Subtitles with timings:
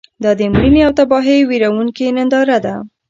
[0.23, 2.75] دا د مړینې او تباهۍ ویرونکې ننداره ده.